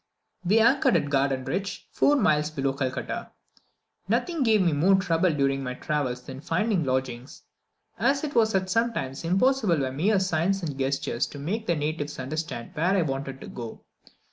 We 0.43 0.57
anchored 0.57 0.95
at 0.97 1.11
Gardenrich, 1.11 1.85
four 1.91 2.15
miles 2.15 2.49
below 2.49 2.73
Calcutta. 2.73 3.29
Nothing 4.07 4.41
gave 4.41 4.59
me 4.63 4.73
more 4.73 4.95
trouble 4.95 5.31
during 5.31 5.61
my 5.61 5.75
travels 5.75 6.23
than 6.23 6.41
finding 6.41 6.83
lodgings, 6.83 7.43
as 7.99 8.23
it 8.23 8.33
was 8.33 8.55
sometimes 8.65 9.23
impossible 9.23 9.77
by 9.77 9.91
mere 9.91 10.19
signs 10.19 10.63
and 10.63 10.75
gestures 10.75 11.27
to 11.27 11.37
make 11.37 11.67
the 11.67 11.75
natives 11.75 12.17
understand 12.17 12.71
where 12.73 12.95
I 12.97 13.03
wanted 13.03 13.39
to 13.41 13.47
go. 13.47 13.83